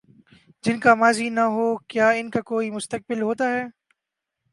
جن 0.63 0.79
کا 0.79 0.93
ماضی 0.95 1.27
نہ 1.29 1.45
ہو، 1.55 1.67
کیا 1.87 2.09
ان 2.11 2.29
کا 2.29 2.41
کوئی 2.43 2.69
مستقبل 2.71 3.21
ہوتا 3.21 3.49
ہے؟ 3.49 3.63